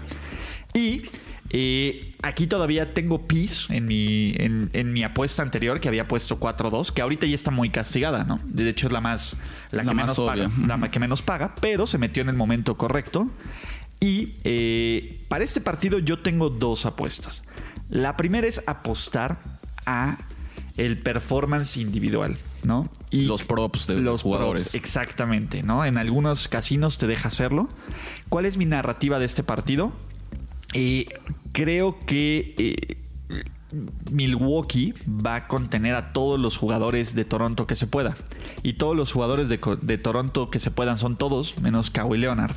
[0.75, 1.03] Y
[1.51, 6.41] eh, aquí todavía tengo PIS en mi, en, en mi apuesta anterior, que había puesto
[6.41, 8.41] 4-2, que ahorita ya está muy castigada, ¿no?
[8.45, 9.39] De hecho, es la más.
[9.71, 10.49] La, La que más menos obvia.
[10.49, 10.77] paga.
[10.79, 13.29] La que menos paga, pero se metió en el momento correcto.
[14.01, 17.45] Y eh, para este partido yo tengo dos apuestas.
[17.89, 20.19] La primera es apostar a
[20.77, 22.91] el performance individual, ¿no?
[23.11, 24.65] Y Los props de los jugadores.
[24.65, 25.85] props, exactamente, ¿no?
[25.85, 27.69] En algunos casinos te deja hacerlo.
[28.29, 29.93] ¿Cuál es mi narrativa de este partido?
[30.75, 31.07] Eh,
[31.53, 32.97] creo que eh,
[34.11, 38.17] Milwaukee va a contener a todos los jugadores de Toronto que se pueda.
[38.63, 42.57] Y todos los jugadores de, Toronto que se puedan son todos, menos Kawhi Leonard.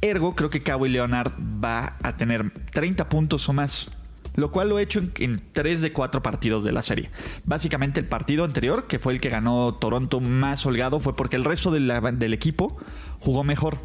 [0.00, 3.90] Ergo, creo que Kawhi Leonard va a tener 30 puntos o más.
[4.34, 7.10] Lo cual lo he hecho en, en 3 de 4 partidos de la serie.
[7.44, 11.44] Básicamente el partido anterior, que fue el que ganó Toronto más holgado, fue porque el
[11.44, 12.78] resto del equipo
[13.20, 13.78] jugó mejor.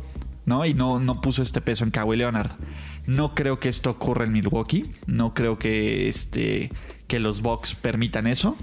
[0.47, 0.65] ¿No?
[0.65, 2.49] Y no, no puso este peso en Kawhi Leonard.
[3.05, 4.95] No creo que esto ocurra en Milwaukee.
[5.05, 6.71] No creo que, este,
[7.07, 8.55] que los Bucks permitan eso.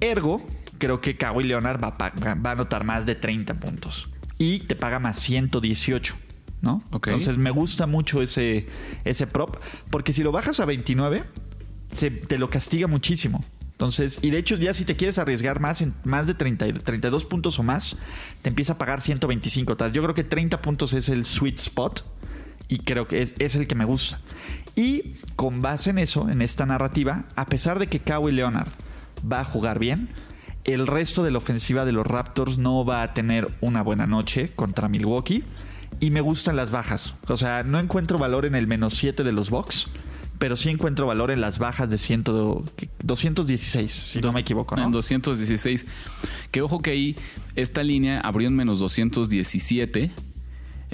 [0.00, 0.46] Ergo,
[0.78, 4.10] creo que Kawhi Leonard va a, va a anotar más de 30 puntos.
[4.38, 6.14] Y te paga más 118.
[6.60, 6.82] ¿no?
[6.90, 7.08] Ok.
[7.08, 8.66] Entonces me gusta mucho ese,
[9.04, 9.56] ese prop.
[9.90, 11.24] Porque si lo bajas a 29,
[11.90, 13.42] se, te lo castiga muchísimo.
[13.74, 16.72] Entonces, y de hecho, ya si te quieres arriesgar más en más de 30, y-
[16.72, 17.96] 32 puntos o más,
[18.40, 19.76] te empieza a pagar 125.
[19.76, 19.92] Tal.
[19.92, 22.04] Yo creo que 30 puntos es el sweet spot
[22.68, 24.20] y creo que es, es el que me gusta.
[24.76, 28.68] Y con base en eso, en esta narrativa, a pesar de que Kawhi Leonard
[29.30, 30.08] va a jugar bien,
[30.62, 34.52] el resto de la ofensiva de los Raptors no va a tener una buena noche
[34.54, 35.42] contra Milwaukee.
[36.00, 37.14] Y me gustan las bajas.
[37.28, 39.86] O sea, no encuentro valor en el menos 7 de los Bucks,
[40.38, 42.24] pero sí encuentro valor en las bajas de 100,
[43.02, 44.84] 216, si no me equivoco, ¿no?
[44.84, 45.86] En 216.
[46.50, 47.16] Que ojo que ahí
[47.56, 50.10] esta línea abrió en menos 217.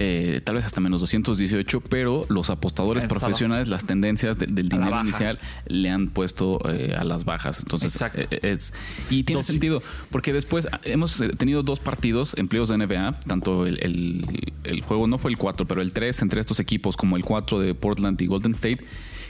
[0.02, 3.20] eh, tal vez hasta menos 218, pero los apostadores Estaba.
[3.20, 7.60] profesionales, las tendencias de- del dinero inicial le han puesto eh, a las bajas.
[7.60, 8.72] Entonces, eh, es.
[9.10, 13.20] Y tiene Dos- sentido, porque después hemos eh, tenido dos partidos en playoffs de NBA,
[13.26, 14.24] tanto el, el-
[14.64, 17.58] el juego no fue el 4, pero el 3 entre estos equipos, como el 4
[17.58, 18.78] de Portland y Golden State,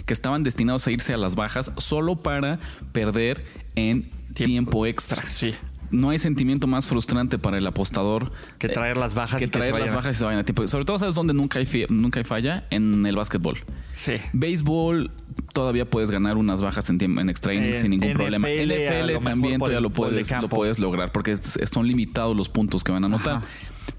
[0.05, 2.59] que estaban destinados a irse a las bajas solo para
[2.93, 3.45] perder
[3.77, 5.23] en tiempo, extra.
[5.31, 5.55] Sí.
[5.93, 9.59] No hay sentimiento más frustrante para el apostador Que traer las bajas que y que
[9.59, 10.65] traer las bajas y se vayan a tiempo.
[10.69, 12.65] Sobre todo, ¿sabes dónde nunca hay, nunca hay falla?
[12.71, 13.59] En el básquetbol.
[13.97, 14.13] Sí.
[14.33, 15.11] Béisbol
[15.53, 18.49] todavía puedes ganar unas bajas en, tiempo, en extra En sin ningún NFL, problema.
[18.49, 22.93] NFL también todavía lo puedes, lo puedes lograr porque es- son limitados los puntos que
[22.93, 23.37] van a anotar.
[23.39, 23.47] Ajá.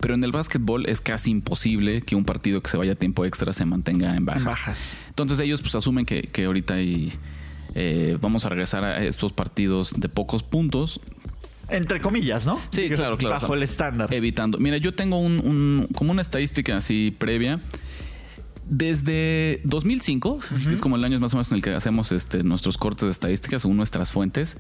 [0.02, 3.24] Pero en el básquetbol es casi imposible que un partido que se vaya a tiempo
[3.26, 4.44] extra se mantenga en bajas.
[4.44, 4.80] Bajas.
[5.08, 7.14] Entonces ellos pues asumen que, que ahorita hay,
[7.76, 11.00] eh, vamos a regresar a estos partidos de pocos puntos
[11.70, 12.60] Entre comillas, ¿no?
[12.72, 13.36] Sí, claro, claro.
[13.36, 14.14] Bajo O sea, el estándar.
[14.14, 14.58] Evitando.
[14.58, 17.62] Mira, yo tengo un, un- como una estadística así previa.
[18.74, 22.42] Desde 2005, que es como el año más o menos en el que hacemos este,
[22.42, 24.58] nuestros cortes de estadísticas según nuestras fuentes,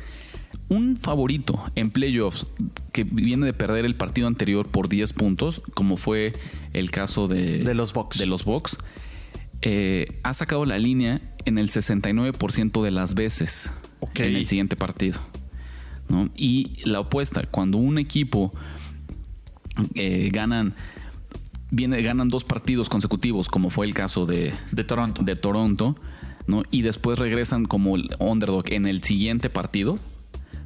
[0.67, 2.51] un favorito en playoffs
[2.91, 6.33] que viene de perder el partido anterior por 10 puntos, como fue
[6.73, 8.17] el caso de, De los Bucks.
[8.17, 8.77] de los Bucks,
[9.61, 13.71] eh, ha sacado la línea en el 69% de las veces
[14.15, 15.21] en el siguiente partido.
[16.09, 16.29] ¿no?
[16.35, 18.53] Y la opuesta, cuando un equipo
[19.95, 20.75] eh, ganan,
[21.71, 25.23] viene, ganan dos partidos consecutivos, como fue el caso de, De Toronto.
[25.23, 25.95] de Toronto,
[26.47, 26.63] ¿no?
[26.69, 29.97] y después regresan como el underdog en el siguiente partido,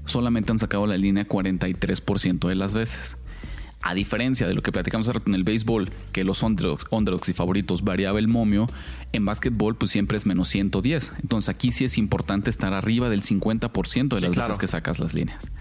[0.05, 3.17] solamente han sacado la línea 43% de las veces.
[3.81, 7.29] A diferencia de lo que platicamos hace rato en el béisbol, que los underdogs, underdogs
[7.29, 8.67] y favoritos variaba el momio,
[9.13, 11.13] en básquetbol pues siempre es menos 110.
[11.21, 14.47] Entonces aquí sí es importante estar arriba del 50% de Sí, las claro.
[14.47, 15.51] veces que sacas las líneas.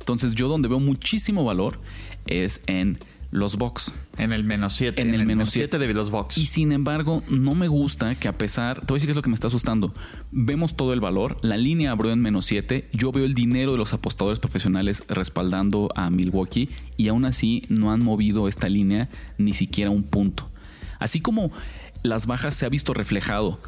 [0.00, 1.78] Entonces yo donde veo muchísimo valor
[2.26, 2.98] es en
[3.30, 3.92] los box.
[4.16, 5.02] En el menos 7.
[5.02, 5.78] En el menos siete.
[5.78, 6.38] de los Bucks.
[6.38, 9.16] Y sin embargo, no me gusta que a pesar, te voy a decir qué es
[9.16, 9.92] lo que me está asustando.
[10.30, 13.78] Vemos todo el valor, la línea abrió en menos 7, yo veo el dinero de
[13.78, 19.52] los apostadores profesionales respaldando a Milwaukee y aún así no han movido esta línea ni
[19.52, 20.50] siquiera un punto.
[20.98, 21.52] Así como
[22.02, 23.60] las bajas se ha visto reflejado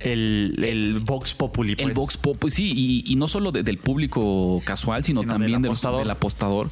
[0.00, 1.72] el, el Vox Populi.
[1.72, 1.94] el pues.
[1.96, 5.52] Vox Pop, pues sí, y, y no solo de- del público casual, sino, Sino también
[5.52, 5.98] del del, apostador.
[6.00, 6.70] del apostador.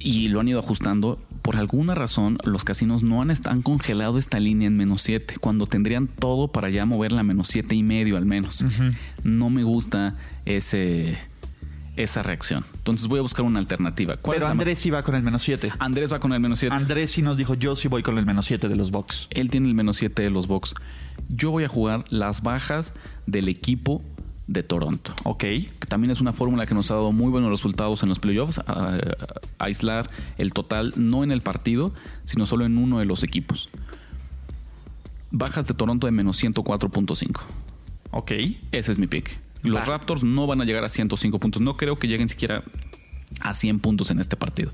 [0.00, 1.18] Y lo han ido ajustando.
[1.42, 5.66] Por alguna razón, los casinos no han, han congelado esta línea en menos 7, cuando
[5.66, 8.64] tendrían todo para ya moverla a menos siete y medio al menos.
[9.22, 11.16] No me gusta ese,
[11.96, 12.64] esa reacción.
[12.74, 14.16] Entonces voy a buscar una alternativa.
[14.16, 15.72] ¿Cuál Pero Andrés sí va con el menos 7.
[15.78, 16.74] Andrés va con el menos 7.
[16.74, 19.28] Andrés sí nos dijo, yo sí voy con el menos 7 de los Bucks.
[19.30, 20.74] Él tiene el menos 7 de los Bucks.
[21.28, 22.94] Yo voy a jugar las bajas
[23.26, 24.02] del equipo
[24.52, 25.12] de Toronto.
[25.24, 25.38] Ok.
[25.38, 28.58] que también es una fórmula que nos ha dado muy buenos resultados en los playoffs,
[28.58, 28.98] a- a-
[29.58, 31.92] aislar el total no en el partido,
[32.24, 33.68] sino solo en uno de los equipos.
[35.30, 37.40] Bajas de Toronto de menos 104.5.
[38.10, 38.32] Ok.
[38.72, 39.38] Ese es mi pick.
[39.62, 39.86] Los.
[39.86, 41.62] Raptors no van a llegar a 105 puntos.
[41.62, 42.64] No creo que lleguen siquiera
[43.40, 44.72] a 100 puntos en este partido.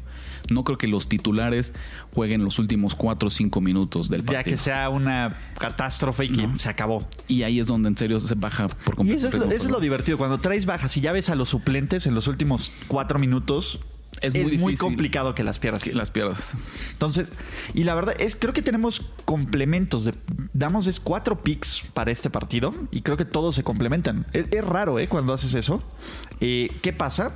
[0.51, 1.73] No creo que los titulares
[2.15, 4.45] jueguen los últimos 4 o 5 minutos del Ya partido.
[4.45, 6.59] que sea una catástrofe y que No.
[6.59, 7.07] se acabó.
[7.29, 9.19] Y ahí es donde en serio se baja por Y completo.
[9.19, 10.19] eso es, el lo, ritmo, eso es lo divertido.
[10.19, 13.79] Cuando traes bajas y ya ves a los suplentes en los últimos cuatro minutos,
[14.23, 15.83] Es es, muy muy, complicado que las pierdas.
[15.83, 16.55] que las pierdas.
[16.93, 17.35] Entonces,
[17.75, 20.05] y la verdad es, creo que tenemos complementos.
[20.07, 20.15] De,
[20.55, 24.27] damos es cuatro picks para este partido y creo que todos se complementan.
[24.33, 25.09] Es, es raro, ¿eh?
[25.09, 25.83] Cuando haces eso.
[26.41, 27.35] Eh, ¿Qué pasa?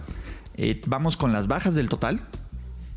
[0.54, 2.20] Eh, vamos con las bajas del total.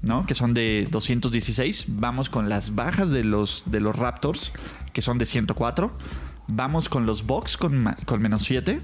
[0.03, 0.25] ¿no?
[0.25, 1.85] Que son de 216.
[1.87, 4.51] Vamos con las bajas de los, de los Raptors,
[4.91, 5.91] que son de 104.
[6.47, 8.81] Vamos con los Bucks con, con menos 7.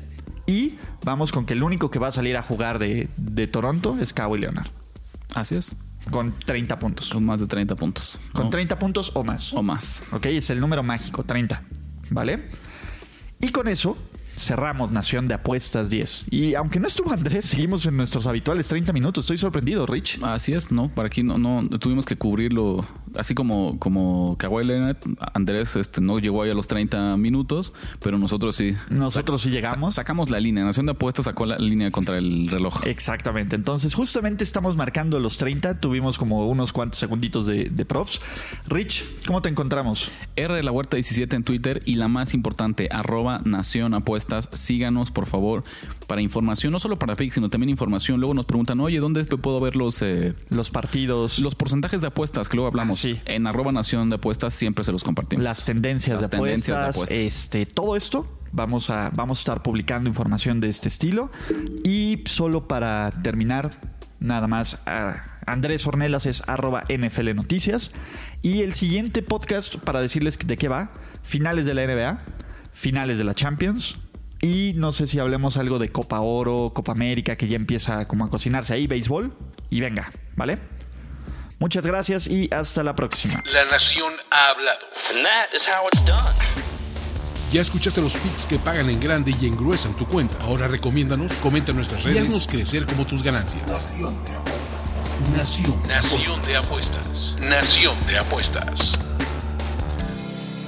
[0.47, 3.97] Y vamos con que el único que va a salir a jugar de, de Toronto
[3.99, 4.67] es Kawhi Leonard.
[5.35, 5.75] Así es.
[6.09, 7.09] Con 30 puntos.
[7.09, 8.19] Con más de 30 puntos.
[8.33, 8.49] Con ¿no?
[8.49, 9.53] 30 puntos o más.
[9.53, 10.03] O más.
[10.11, 11.61] Ok, es el número mágico, 30.
[12.09, 12.49] ¿Vale?
[13.39, 13.97] Y con eso
[14.39, 16.25] cerramos Nación de Apuestas 10.
[16.29, 19.25] Y aunque no estuvo Andrés, seguimos en nuestros habituales 30 minutos.
[19.25, 20.19] Estoy sorprendido, Rich.
[20.23, 20.89] Así es, ¿no?
[20.89, 22.85] Para aquí no, no tuvimos que cubrirlo.
[23.15, 24.97] Así como, como Kawhi Leonard,
[25.33, 28.75] Andrés este, no llegó ahí a los 30 minutos, pero nosotros sí.
[28.89, 29.95] Nosotros sí Sa- llegamos.
[29.95, 30.63] sacamos la línea.
[30.63, 32.85] Nación de Apuestas sacó la línea contra el reloj.
[32.85, 33.55] Exactamente.
[33.55, 35.79] Entonces, justamente estamos marcando los 30.
[35.79, 38.21] Tuvimos como unos cuantos segunditos de, de props.
[38.67, 40.11] Rich, ¿cómo te encontramos?
[40.35, 44.49] R de la Huerta 17 en Twitter y la más importante, arroba Nación Apuestas.
[44.53, 45.63] Síganos, por favor,
[46.09, 48.19] para información, no solo para PIC, sino también información.
[48.19, 52.49] Luego nos preguntan, oye, ¿dónde puedo ver los, eh, Los partidos, los porcentajes de apuestas?
[52.49, 52.99] Que luego hablamos.
[52.99, 53.21] Ah, sí.
[53.25, 55.43] En arroba Nación de Apuestas siempre se los compartimos.
[55.43, 57.17] las tendencias, Las de, tendencias de apuestas, apuestas.
[57.17, 58.27] este, todo esto.
[58.51, 61.29] Vamos a, vamos a estar publicando información de este estilo.
[61.83, 63.79] Y solo para terminar,
[64.19, 64.81] nada más,
[65.45, 67.91] Andrés Ornelas es arroba NFL Noticias.
[68.41, 70.91] Y el siguiente podcast, para decirles de qué va,
[71.21, 72.23] finales de la NBA,
[72.73, 73.95] finales de la Champions.
[74.41, 78.25] Y no sé si hablemos algo de Copa Oro, Copa América, que ya empieza como
[78.25, 79.33] a cocinarse ahí, béisbol.
[79.69, 80.59] Y venga, ¿vale?
[81.59, 83.43] Muchas gracias y hasta la próxima.
[83.51, 84.79] La nación ha hablado.
[85.13, 86.33] And that is how it's done.
[87.51, 90.37] Ya escuchaste los picks que pagan en grande y engruesan tu cuenta.
[90.43, 93.97] Ahora recomiéndanos, comenta en nuestras redes y haznos crecer como tus ganancias.
[95.35, 95.75] Nación.
[95.87, 97.35] Nación de apuestas.
[97.41, 98.99] Nación de apuestas.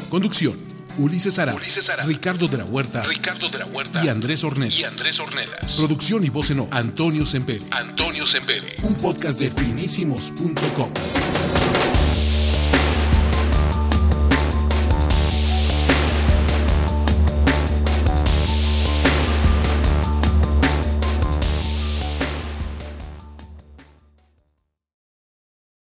[0.10, 0.71] Conducción.
[0.98, 1.90] Ulises Ara, Ulises.
[2.06, 4.76] Ricardo de la Huerta Ricardo de la Huerta y Andrés Ornella.
[4.80, 5.74] y Andrés Ornelas.
[5.74, 7.66] Producción y voz en off, Antonio Semperi.
[7.72, 8.76] Antonio Sempere.
[8.84, 10.92] Un podcast de finísimos.com.